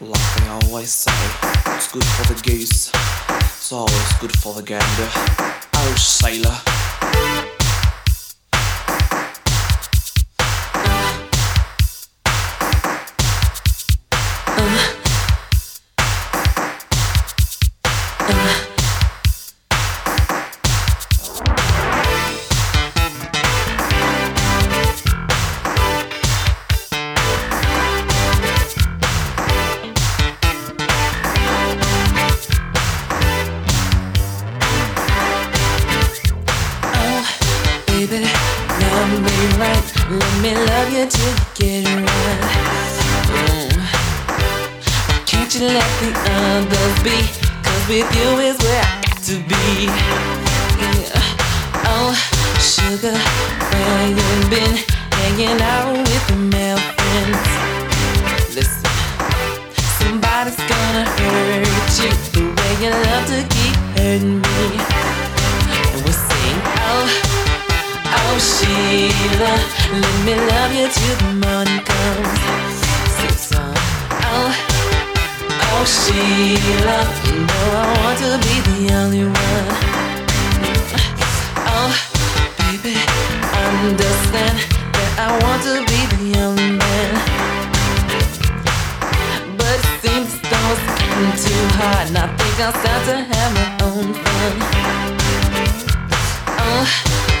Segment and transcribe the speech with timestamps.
[0.00, 1.12] Like they always say,
[1.76, 2.90] it's good for the goose.
[2.90, 5.08] It's always good for the gander.
[5.74, 6.58] Oh, sailor.
[91.30, 94.54] Too hard, and I think I'll start to have my own fun.
[96.58, 96.86] Oh,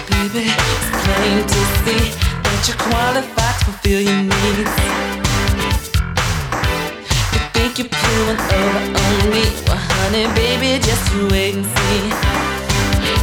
[0.06, 2.04] baby, it's plain to see
[2.46, 4.74] that you're qualified to fulfill your needs.
[7.32, 9.44] You think you're pulling over on me?
[9.66, 12.02] Well, honey, baby, just you wait and see.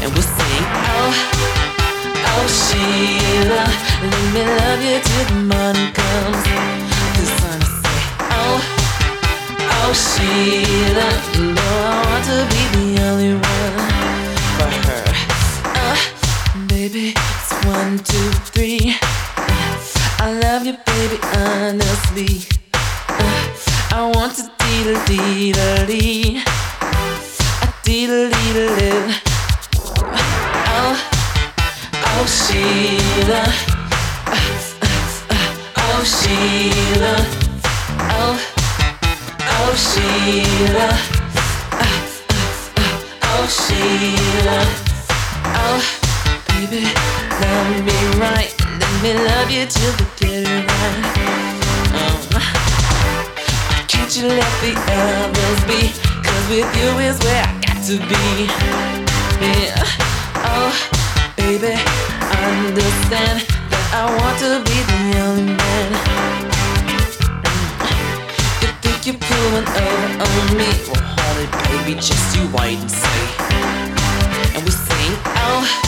[0.04, 1.14] And we'll sing, oh,
[2.36, 3.64] oh, Sheila,
[4.12, 6.44] let me love you till the morning comes.
[9.92, 9.94] Oh,
[11.34, 13.76] you know I want to be the only one
[14.56, 15.06] for her.
[15.66, 15.98] Uh,
[16.68, 18.94] baby, it's one, two, three.
[19.36, 19.80] Uh,
[20.20, 22.46] I love you, baby, honestly.
[22.74, 23.50] Uh,
[23.92, 24.44] I want to
[25.58, 25.86] uh,
[26.82, 27.72] uh,
[30.72, 30.96] Oh,
[35.78, 37.16] oh Sheila,
[38.22, 38.59] oh,
[39.72, 40.90] oh Sheila,
[43.22, 44.60] oh Sheila,
[45.62, 45.82] oh
[46.48, 46.82] baby,
[47.40, 51.00] love me right, let me love you till the right.
[51.94, 52.54] Um, uh-huh.
[53.70, 55.94] why can't you let the others be?
[56.24, 58.50] Cause with you is where I got to be.
[59.40, 59.84] Yeah.
[60.50, 60.74] Oh,
[61.38, 61.78] baby,
[62.42, 66.59] understand that I want to be the only man.
[69.02, 70.68] Think you're pulling over on me?
[70.88, 71.48] Well, honey,
[71.86, 73.24] baby, just you wait and see.
[74.56, 75.40] And we sing, oh.
[75.42, 75.80] Oh.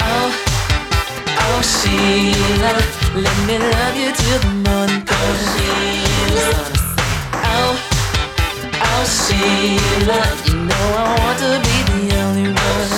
[0.00, 0.32] Oh,
[1.40, 2.72] oh Sheila,
[3.20, 4.61] let me love you till the
[9.42, 12.90] Sheila, you know I want to be the only one.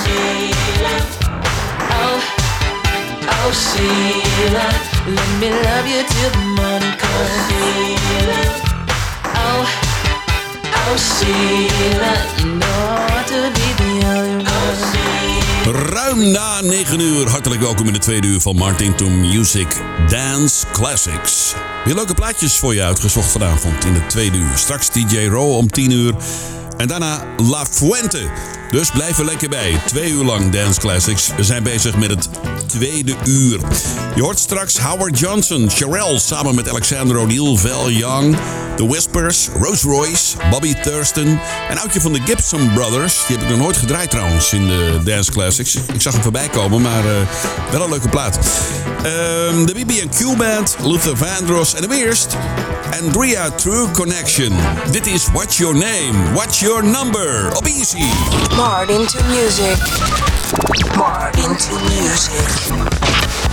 [1.97, 2.21] Oh,
[3.33, 4.69] oh Sheila,
[5.17, 7.49] let me love you till the morning comes.
[9.41, 9.65] Oh,
[10.81, 13.14] oh Sheila, you know
[16.15, 21.55] Na 9 uur, hartelijk welkom in de tweede uur van Martin to Music Dance Classics.
[21.85, 24.57] Weer leuke plaatjes voor je uitgezocht vanavond in de tweede uur.
[24.57, 26.15] Straks DJ Row om 10 uur
[26.77, 28.31] en daarna La Fuente.
[28.71, 29.81] Dus blijf er lekker bij.
[29.87, 31.31] Twee uur lang Dance Classics.
[31.37, 32.29] We zijn bezig met het
[32.79, 33.59] tweede uur.
[34.15, 38.37] Je hoort straks Howard Johnson, Sherelle samen met Alexander O'Neill, Val Young,
[38.77, 41.41] The Whispers, Rose Royce, Bobby Thurston.
[41.71, 43.27] Een oudje van de Gibson Brothers.
[43.27, 45.75] Die heb ik nog nooit gedraaid trouwens in de Dance Classics.
[45.75, 47.13] Ik zag hem voorbij komen, maar eh,
[47.71, 48.39] wel een leuke plaat.
[49.03, 52.37] Ehm, de BB&Q Band, Luther Vandross en de eerst
[53.03, 54.53] Andrea True Connection.
[54.91, 58.05] Dit is What's Your Name, What's Your Number op Easy.
[58.57, 59.77] Martin to music.
[60.97, 62.64] Martin to music.
[62.71, 63.44] あっ。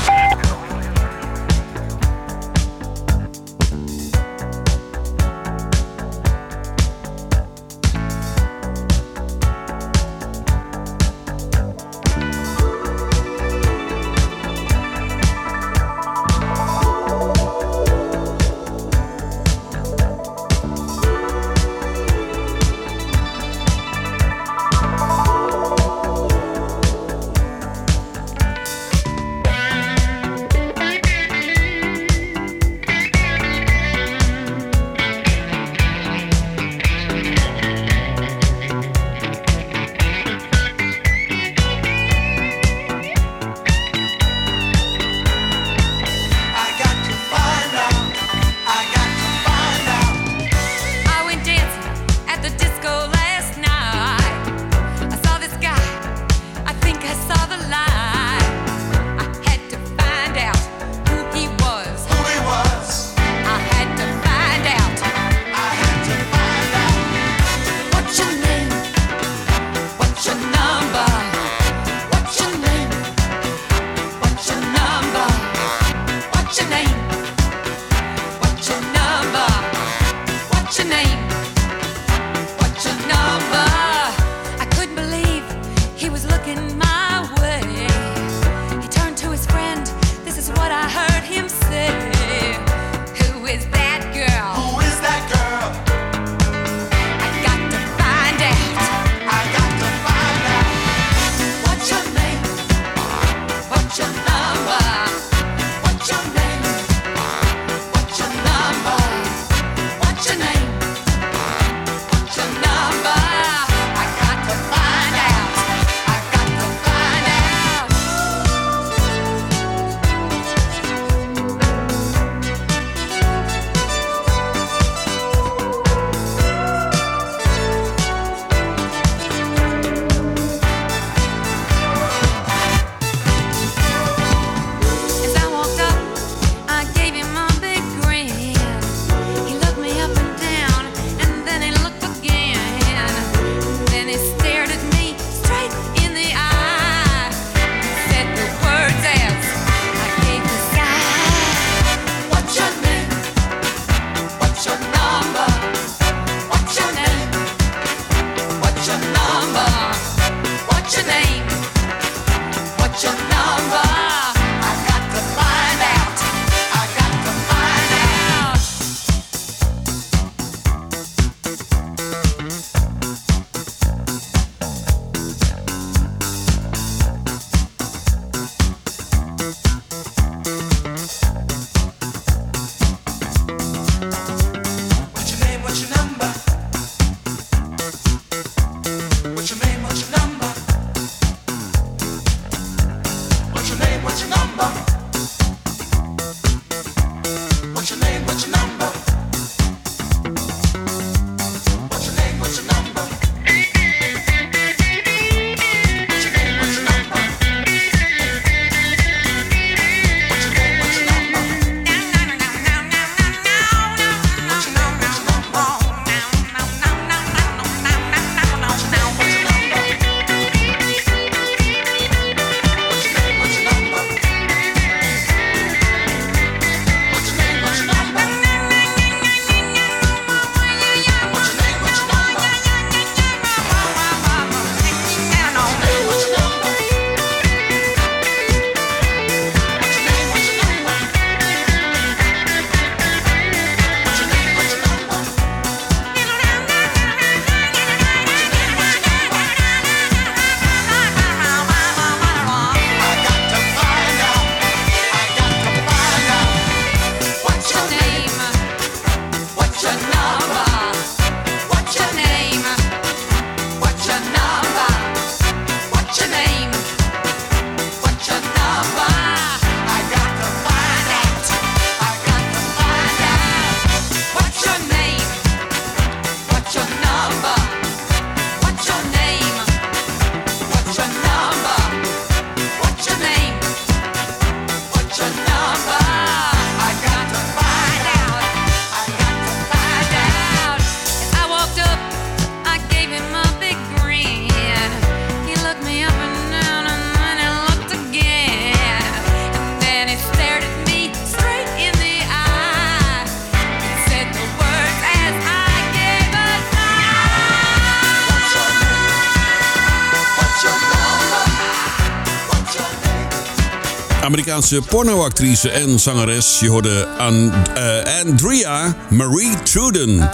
[314.51, 316.59] Amerikaanse pornoactrice en zangeres.
[316.59, 320.29] Je hoorde uh, Andrea Marie Truden.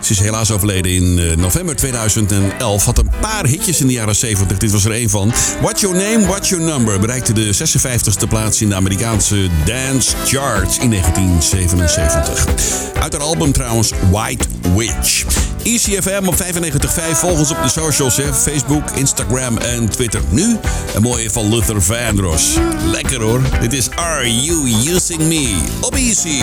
[0.00, 2.84] Ze is helaas overleden in uh, november 2011.
[2.84, 4.58] Had een paar hitjes in de jaren 70.
[4.58, 5.32] Dit was er een van.
[5.60, 10.78] What's Your Name, What's Your Number bereikte de 56e plaats in de Amerikaanse Dance Charts
[10.78, 12.46] in 1977.
[13.00, 15.24] Uit haar album trouwens White Witch.
[15.64, 17.18] ECFM op 95.5.
[17.18, 18.34] Volg ons op de socials, hè?
[18.34, 20.20] Facebook, Instagram en Twitter.
[20.28, 20.56] Nu
[20.94, 22.54] een mooie van Luther Vandross.
[22.84, 23.40] Lekker hoor.
[23.60, 25.56] Dit is Are You Using Me?
[25.80, 26.42] Op Easy.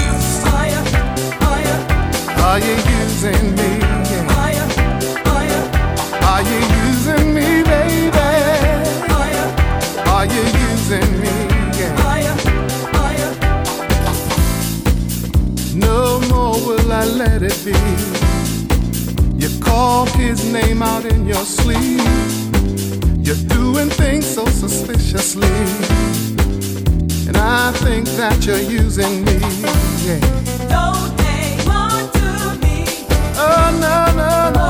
[2.38, 3.78] Are you using me?
[6.22, 8.18] Are you using me, baby?
[10.06, 11.30] Are you using me?
[15.74, 18.11] No more will I let it be.
[19.72, 22.02] You call his name out in your sleep.
[23.26, 25.48] You're doing things so suspiciously.
[27.26, 29.40] And I think that you're using me.
[30.06, 30.20] Yeah.
[33.38, 34.61] Oh, no, no, no.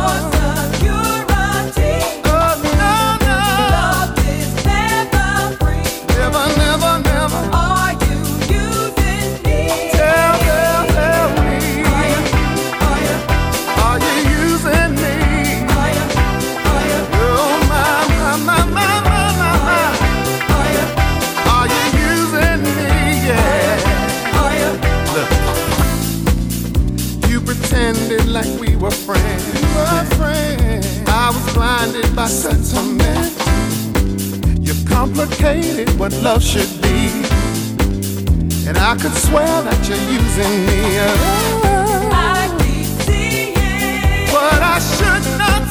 [32.21, 33.33] By sentiment.
[34.59, 37.09] You complicated what love should be.
[38.67, 40.81] And I could swear that you're using me.
[42.13, 45.70] I keep seeing What I should not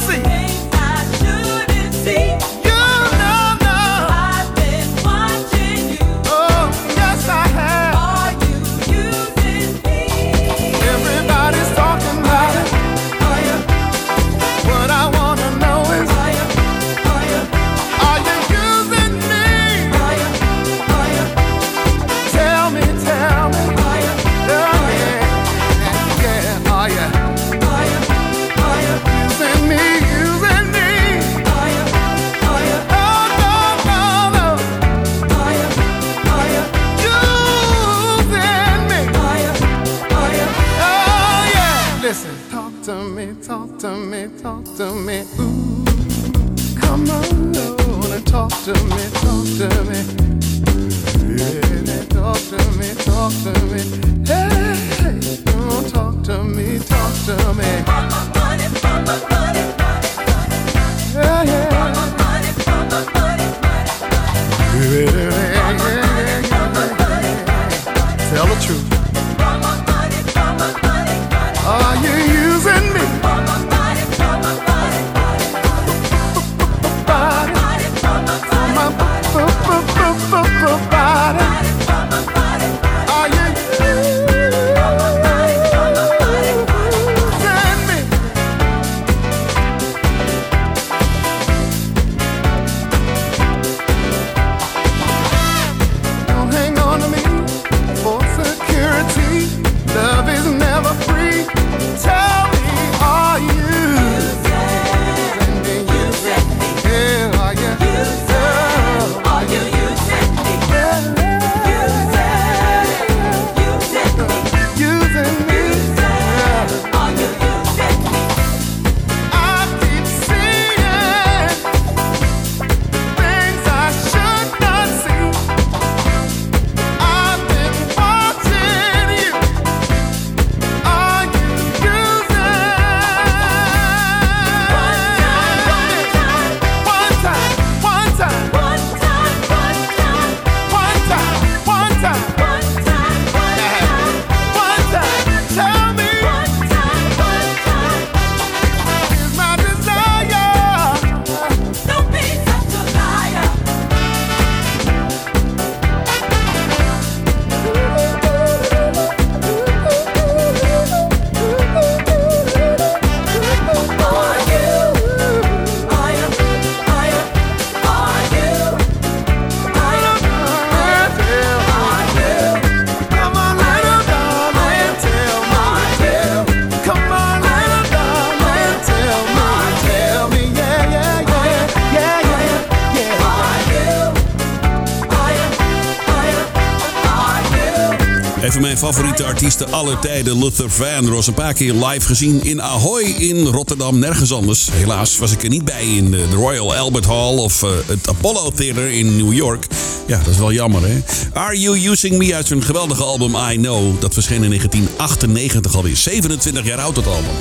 [188.81, 191.27] favoriete artiesten aller tijden, Luther Vandross.
[191.27, 194.69] Een paar keer live gezien in Ahoy in Rotterdam, nergens anders.
[194.73, 198.51] Helaas was ik er niet bij in de Royal Albert Hall of uh, het Apollo
[198.51, 199.67] Theater in New York.
[200.07, 201.01] Ja, dat is wel jammer, hè?
[201.33, 204.01] Are You Using Me uit zijn geweldige album I Know.
[204.01, 204.53] Dat verscheen in
[205.01, 205.97] 1998 alweer.
[205.97, 207.35] 27 jaar oud, dat album.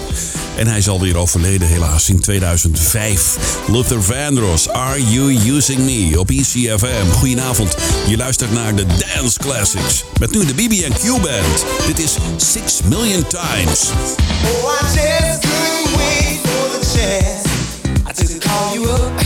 [0.56, 3.38] En hij is alweer overleden, helaas, in 2005.
[3.68, 7.12] Luther Vandross, Are You Using Me op ECFM.
[7.12, 7.76] Goedenavond,
[8.08, 10.04] je luistert naar de Dance Classics.
[10.20, 11.66] Met nu de BB&Q Band.
[11.86, 13.90] Dit is Six Million Times.
[14.44, 19.19] Oh, I just couldn't for the chance to call you up.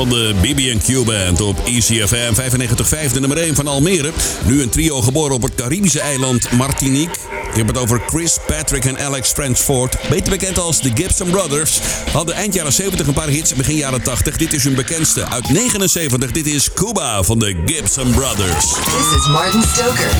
[0.00, 4.12] Van de BB&Q Band op ECFM 95.5, de nummer 1 van Almere.
[4.44, 7.14] Nu een trio geboren op het Caribische eiland Martinique.
[7.50, 9.96] Ik heb het over Chris, Patrick en Alex Fransford.
[10.08, 11.78] Beter bekend als de Gibson Brothers.
[12.12, 14.36] Hadden eind jaren 70 een paar hits, begin jaren 80.
[14.36, 16.30] Dit is hun bekendste uit 79.
[16.30, 18.64] Dit is Cuba van de Gibson Brothers.
[18.64, 20.10] This is Martin Stoker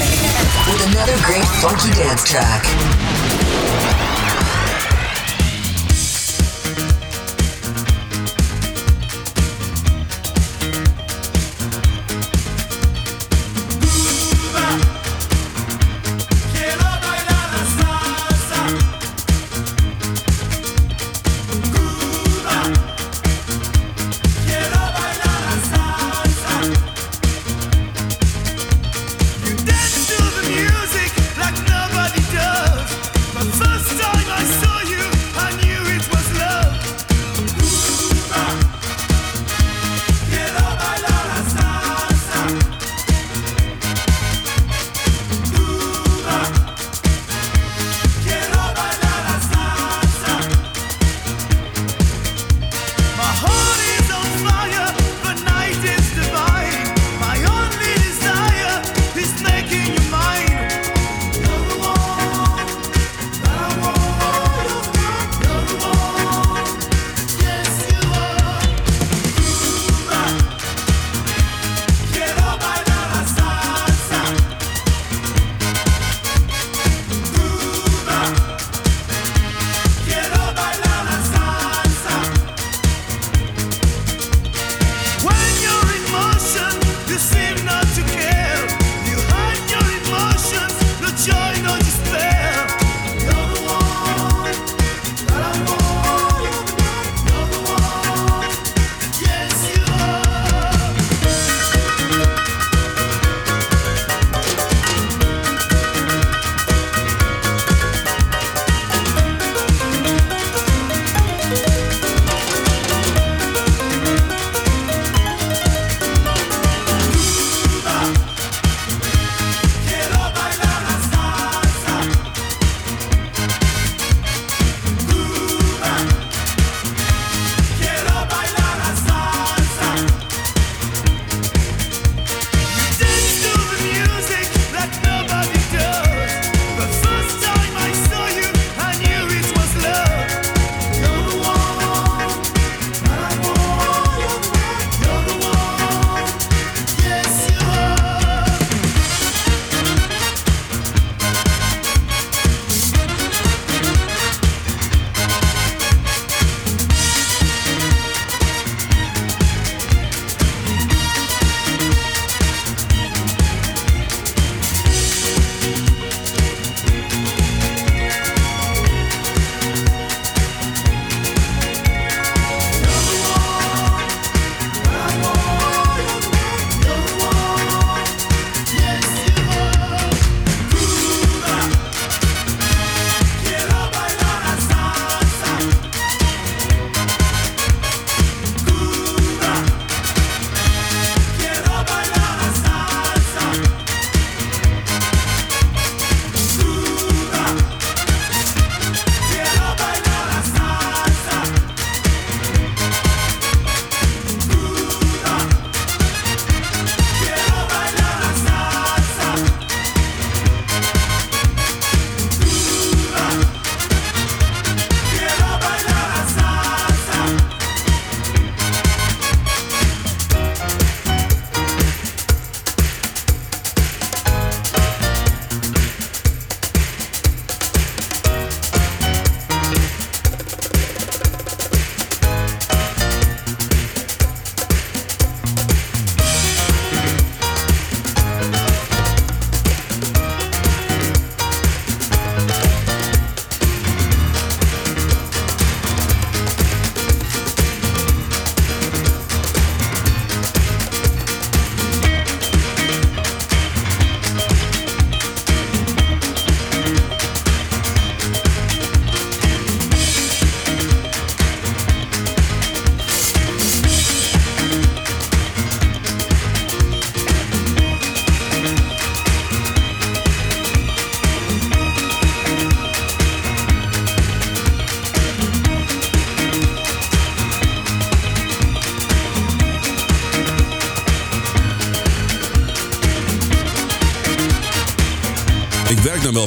[0.66, 2.99] with another great funky dance track.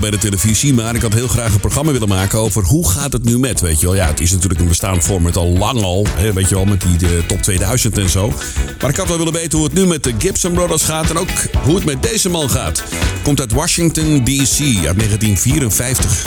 [0.04, 3.13] Bij de televisie, maar ik had heel graag een programma willen maken over hoe gaat
[3.13, 3.96] het nu met, weet je wel.
[3.96, 6.82] Ja, het is natuurlijk een bestaand format al lang al, hè, weet je wel, met
[6.82, 8.34] die top 2000 en zo.
[8.82, 11.18] Maar ik had wel willen weten hoe het nu met de Gibson Brothers gaat en
[11.18, 11.30] ook
[11.63, 12.84] hoe het met deze man gaat.
[13.24, 14.60] Komt uit Washington D.C.
[14.62, 16.26] uit 1954.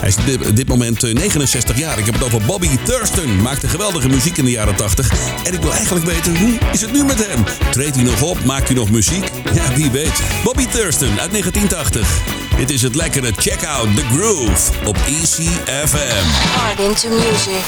[0.00, 0.16] Hij is
[0.48, 1.98] op dit moment eh, 69 jaar.
[1.98, 3.42] Ik heb het over Bobby Thurston.
[3.42, 5.10] Maakte geweldige muziek in de jaren 80.
[5.44, 7.44] En ik wil eigenlijk weten, hoe is het nu met hem?
[7.70, 8.44] Treedt hij nog op?
[8.44, 9.30] Maakt hij nog muziek?
[9.54, 10.22] Ja, wie weet.
[10.44, 12.33] Bobby Thurston uit 1980.
[12.56, 15.48] Dit is het lekkere Check Out The Groove op Easy
[15.86, 16.26] FM.
[16.58, 17.62] Hard into music.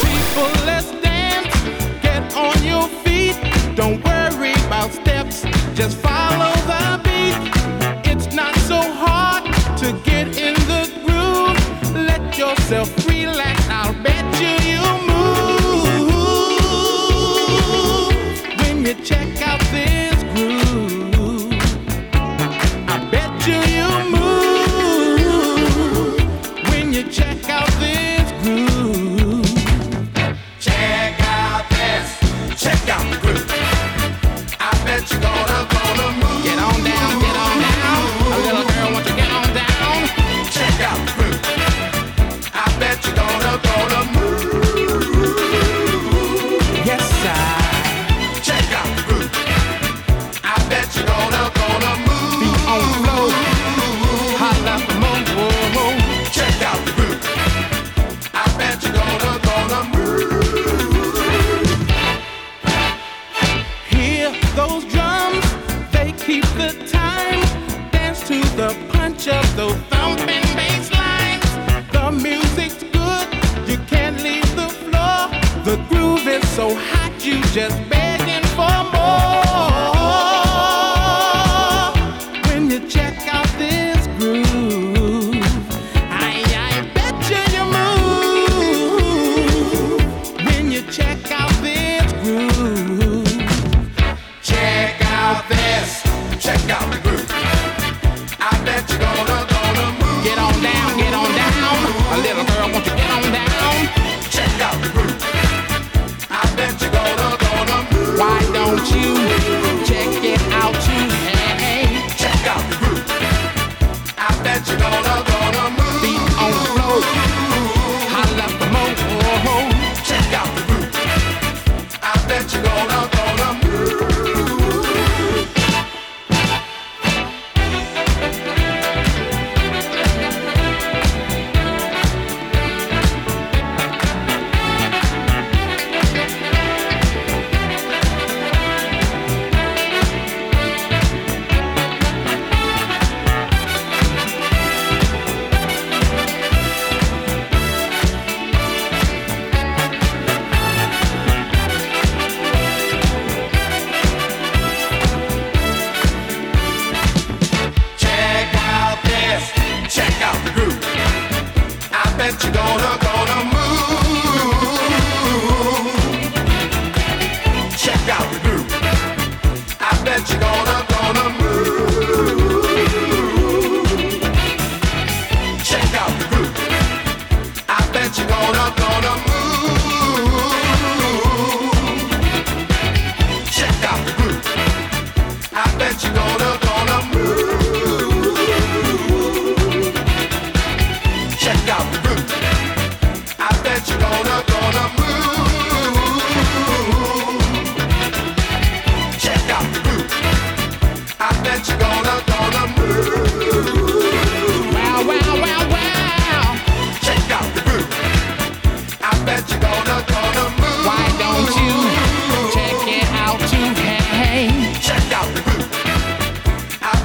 [0.00, 1.58] People, let's dance.
[2.02, 3.36] Get on your feet.
[3.74, 5.40] Don't worry about steps.
[5.74, 7.36] Just follow the beat.
[8.12, 9.44] It's not so hard
[9.78, 11.58] to get in the groove.
[12.06, 13.01] Let yourself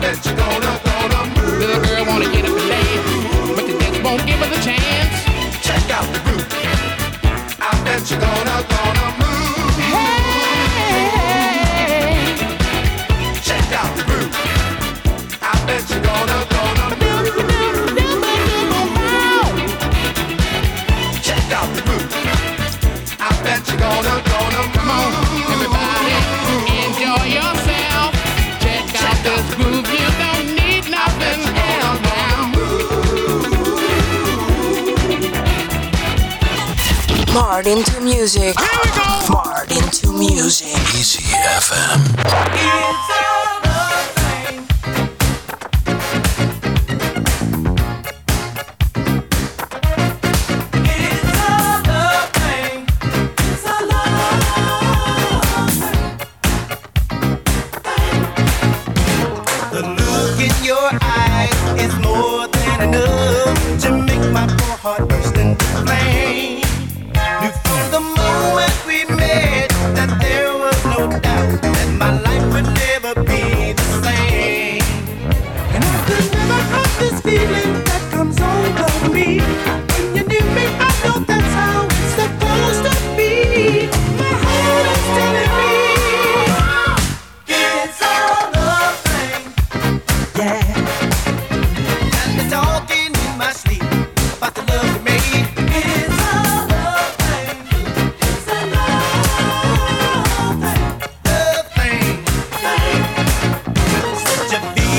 [0.07, 1.59] I you're gonna, gonna move.
[1.59, 5.65] little girl wanna get up and dance, but the dance won't give her the chance.
[5.67, 6.47] Check out the groove.
[7.59, 9.06] I bet you're gonna, gonna
[37.57, 38.53] Hard into music.
[38.55, 40.77] Hard into music.
[40.93, 41.23] Easy
[41.57, 43.26] FM.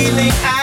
[0.08, 0.57] feeling I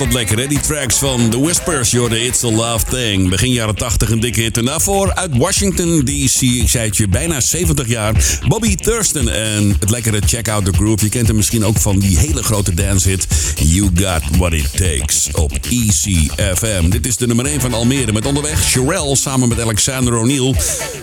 [0.00, 0.46] altijd lekker, hè?
[0.46, 3.28] Die tracks van The Whispers, the It's a Love Thing.
[3.28, 4.56] Begin jaren 80 een dikke hit.
[4.56, 8.40] En daarvoor uit Washington D.C., ik zei het je, bijna 70 jaar.
[8.48, 11.04] Bobby Thurston en het lekkere Check Out The Groove.
[11.04, 15.28] Je kent hem misschien ook van die hele grote dancehit You Got What It Takes
[15.32, 16.88] op ECFM.
[16.88, 20.54] Dit is de nummer 1 van Almere met onderweg Sherelle samen met Alexander O'Neill.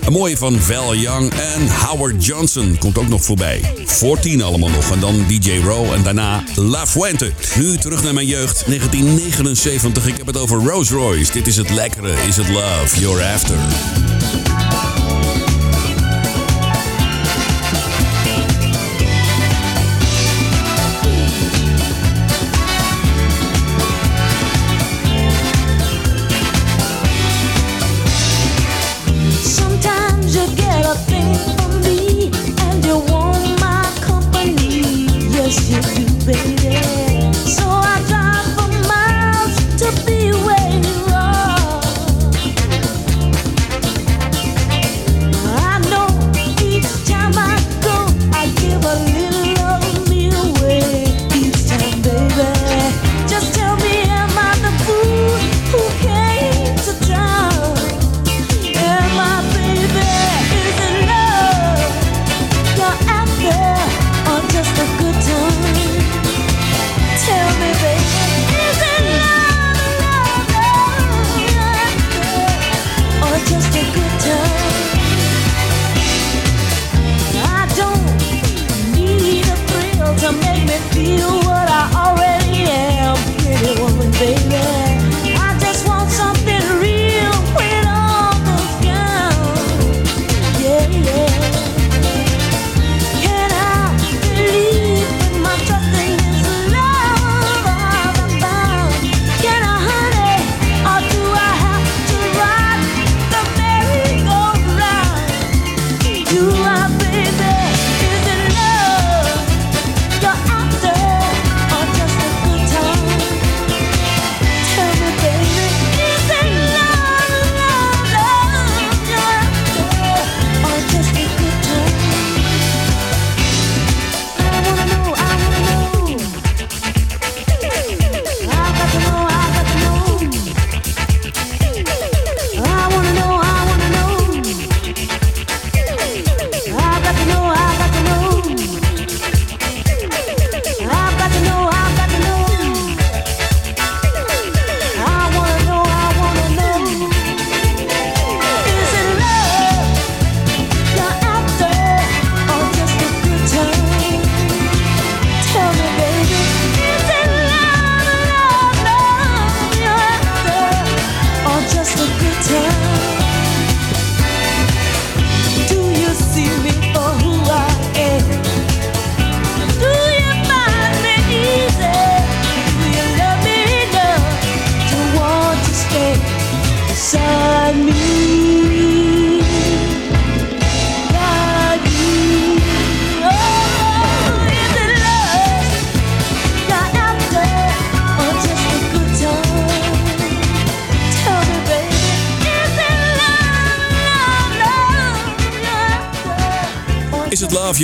[0.06, 3.62] Een mooie van Val Young en Howard Johnson komt ook nog voorbij.
[3.86, 7.32] 14 allemaal nog en dan DJ Row en daarna La Fuente.
[7.56, 10.08] Nu terug naar mijn jeugd, 1979.
[10.08, 11.32] Ik heb het over Rose Royce.
[11.32, 14.43] Dit is het lekkere, is het love, you're after.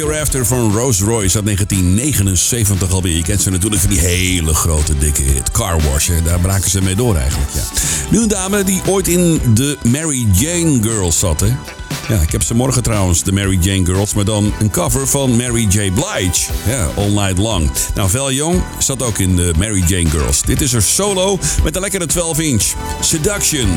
[0.07, 3.15] After van Rose Royce uit 1979 alweer.
[3.15, 5.51] Je kent ze natuurlijk van die hele grote dikke hit.
[5.51, 7.51] Car Wash, daar braken ze mee door eigenlijk.
[7.53, 7.61] Ja.
[8.09, 11.43] Nu een dame die ooit in de Mary Jane Girls zat.
[12.07, 14.13] Ja, ik heb ze morgen trouwens, de Mary Jane Girls.
[14.13, 15.91] Maar dan een cover van Mary J.
[15.91, 16.51] Blige.
[16.67, 17.71] Ja, All Night Long.
[17.95, 20.41] Nou, Val Young zat ook in de Mary Jane Girls.
[20.41, 22.63] Dit is er solo met een lekkere 12 inch.
[23.01, 23.69] Seduction.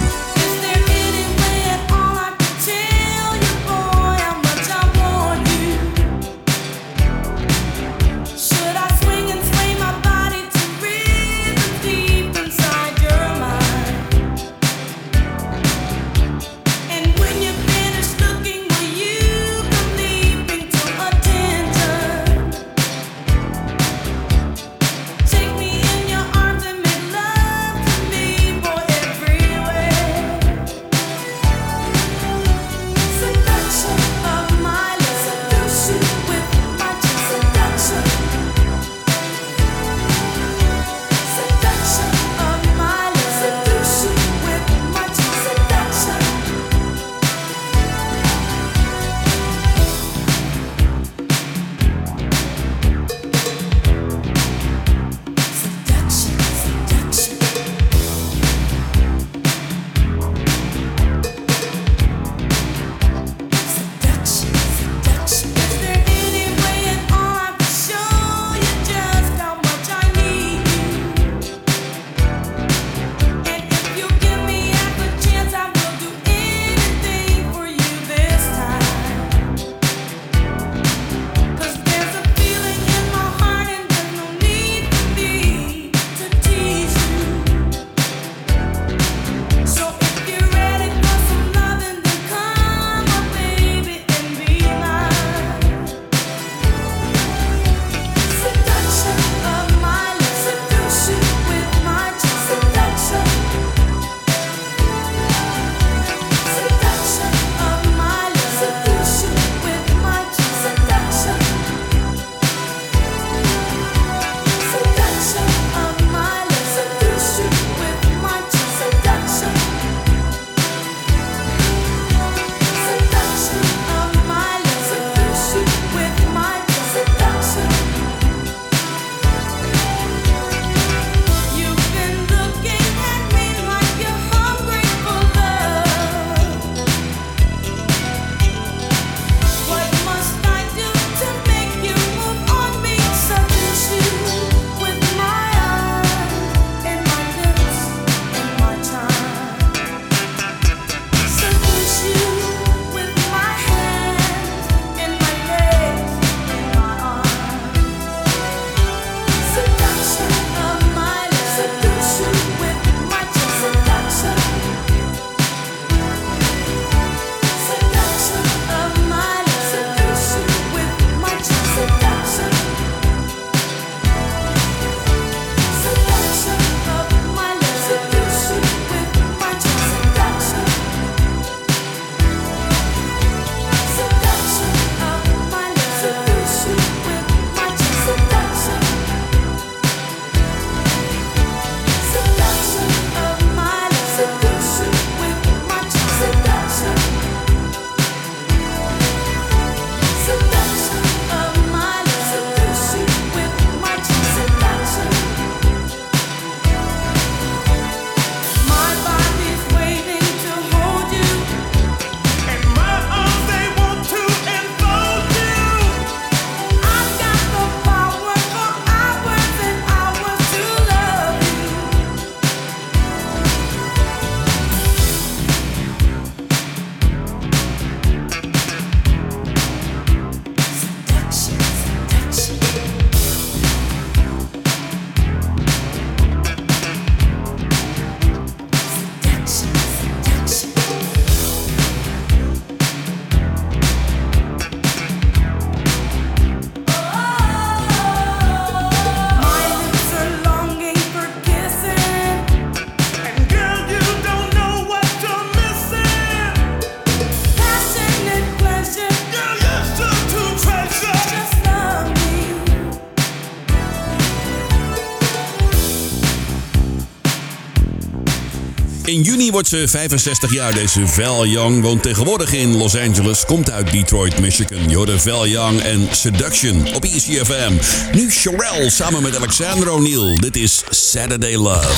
[269.52, 270.74] wordt ze 65 jaar.
[270.74, 273.44] Deze Val Young woont tegenwoordig in Los Angeles.
[273.44, 274.88] Komt uit Detroit, Michigan.
[274.88, 277.72] Jorde Val Young en Seduction op ECFM.
[278.12, 280.36] Nu Sherelle samen met Alexander O'Neill.
[280.40, 281.90] Dit is Saturday Love.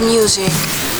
[0.00, 0.99] Music.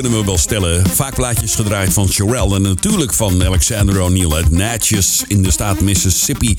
[0.00, 0.88] kunnen we wel stellen.
[0.88, 5.80] Vaak plaatjes gedraaid van Sherelle en natuurlijk van Alexander O'Neill uit Natchez in de staat
[5.80, 6.56] Mississippi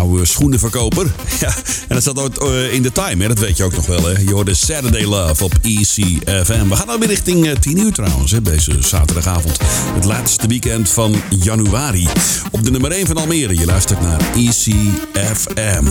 [0.00, 1.06] oude schoenenverkoper.
[1.40, 1.54] Ja,
[1.88, 3.28] en dat zat ooit eh, in de time, hè?
[3.28, 4.06] dat weet je ook nog wel.
[4.06, 4.18] Hè?
[4.18, 6.68] Je hoorde Saturday Love op ECFM.
[6.68, 8.42] We gaan alweer richting eh, 10 uur trouwens, hè?
[8.42, 9.58] deze zaterdagavond.
[9.94, 12.08] Het laatste weekend van januari.
[12.50, 13.54] Op de nummer 1 van Almere.
[13.54, 15.84] Je luistert naar ECFM.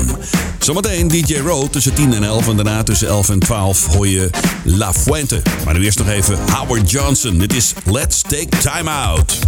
[0.60, 2.48] Zometeen DJ Road tussen 10 en 11.
[2.48, 4.30] En daarna tussen 11 en 12 hoor je
[4.64, 5.42] La Fuente.
[5.66, 7.38] Maar nu eerst nog even Howard Johnson.
[7.38, 9.40] Dit is Let's Take Time Out.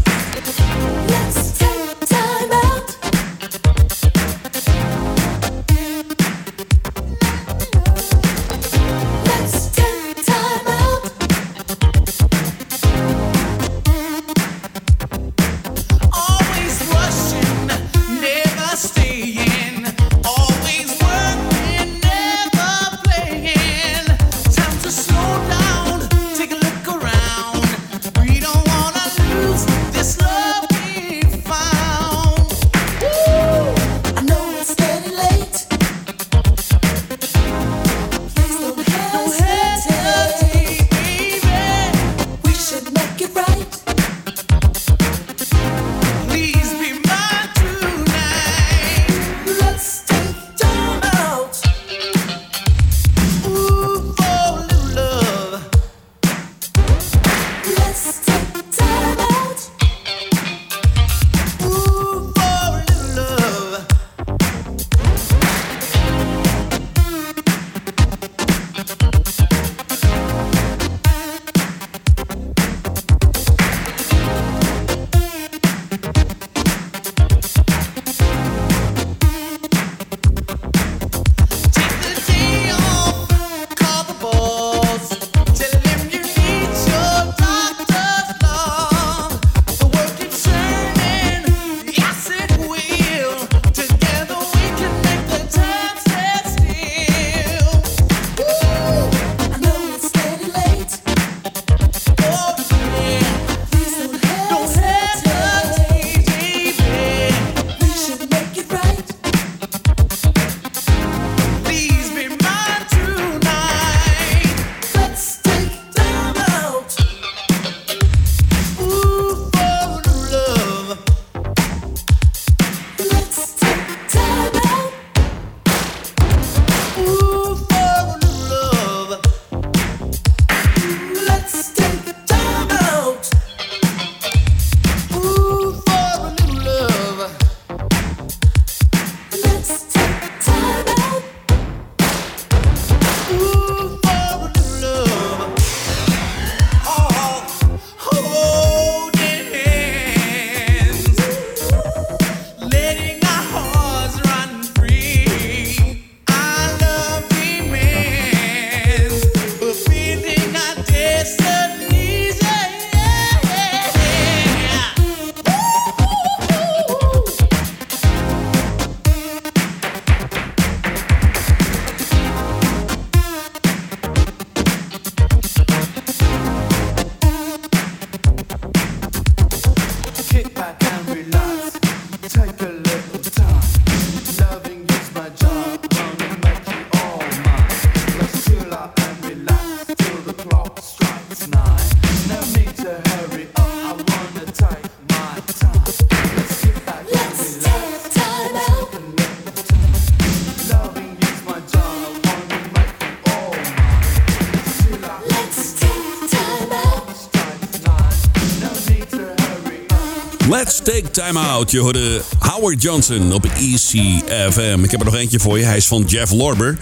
[210.83, 211.71] Take time out.
[211.71, 214.83] Je hoorde Howard Johnson op ECFM.
[214.83, 215.65] Ik heb er nog eentje voor je.
[215.65, 216.77] Hij is van Jeff Lorber.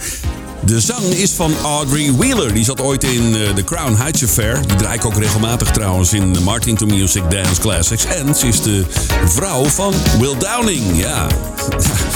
[0.64, 2.54] De zang is van Audrey Wheeler.
[2.54, 4.66] Die zat ooit in eh, The Crown Heights Affair.
[4.66, 8.04] Die draai ik ook regelmatig trouwens in Martin to Music Dance Classics.
[8.04, 8.84] En ze is de
[9.24, 10.98] vrouw van Will Downing.
[10.98, 11.26] Ja,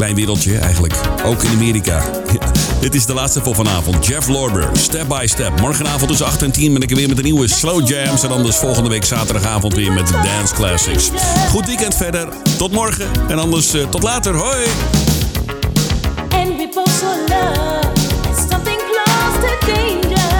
[0.00, 0.94] klein wereldje eigenlijk.
[1.24, 2.04] Ook in Amerika.
[2.80, 4.06] Dit is de laatste voor vanavond.
[4.06, 5.60] Jeff Lorber, Step by Step.
[5.60, 8.22] Morgenavond tussen 8 en 10 ben ik er weer met een nieuwe Slow Jams.
[8.22, 11.10] En anders volgende week zaterdagavond weer met de Dance Classics.
[11.50, 12.28] Goed weekend verder.
[12.58, 13.10] Tot morgen.
[13.28, 14.34] En anders eh, tot later.
[14.34, 14.64] Hoi!
[16.30, 16.68] And we
[17.28, 18.48] love.
[18.50, 20.39] Something close to danger.